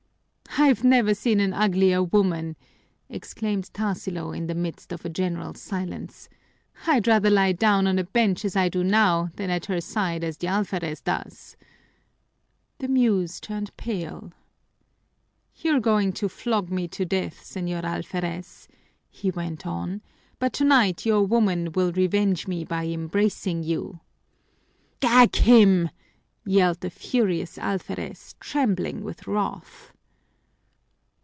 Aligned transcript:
"I've 0.57 0.83
never 0.83 1.13
seen 1.15 1.39
an 1.39 1.53
uglier 1.53 2.03
woman!" 2.03 2.57
exclaimed 3.07 3.71
Tarsilo 3.73 4.33
in 4.35 4.47
the 4.47 4.53
midst 4.53 4.91
of 4.91 5.05
a 5.05 5.09
general 5.09 5.53
silence. 5.53 6.27
"I'd 6.85 7.07
rather 7.07 7.29
lie 7.29 7.53
down 7.53 7.87
on 7.87 7.97
a 7.97 8.03
bench 8.03 8.43
as 8.43 8.57
I 8.57 8.67
do 8.67 8.83
now 8.83 9.29
than 9.37 9.49
at 9.49 9.67
her 9.67 9.79
side 9.79 10.25
as 10.25 10.37
the 10.37 10.47
alferez 10.47 11.01
does." 11.03 11.55
The 12.79 12.89
Muse 12.89 13.39
turned 13.39 13.75
pale. 13.77 14.33
"You're 15.55 15.79
going 15.79 16.11
to 16.13 16.27
flog 16.27 16.69
me 16.69 16.87
to 16.89 17.05
death, 17.05 17.39
Señor 17.43 17.83
Alferez," 17.85 18.67
he 19.09 19.31
went 19.31 19.65
on, 19.65 20.01
"but 20.37 20.51
tonight 20.51 21.05
your 21.05 21.21
woman 21.25 21.71
will 21.71 21.93
revenge 21.93 22.45
me 22.45 22.65
by 22.65 22.85
embracing 22.87 23.63
you." 23.63 24.01
"Gag 24.99 25.33
him!" 25.37 25.89
yelled 26.45 26.81
the 26.81 26.89
furious 26.91 27.57
alferez, 27.57 28.35
trembling 28.41 29.01
with 29.01 29.27
wrath. 29.27 29.93